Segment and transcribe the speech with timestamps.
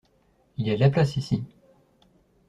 [0.57, 1.43] Il y a de la place ici.